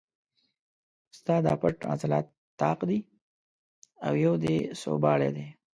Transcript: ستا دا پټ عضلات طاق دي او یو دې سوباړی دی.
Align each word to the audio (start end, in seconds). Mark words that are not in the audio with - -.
ستا 1.17 1.35
دا 1.45 1.53
پټ 1.61 1.75
عضلات 1.93 2.25
طاق 2.59 2.79
دي 2.89 2.99
او 4.05 4.13
یو 4.25 4.33
دې 4.43 4.55
سوباړی 4.81 5.29
دی. 5.35 5.47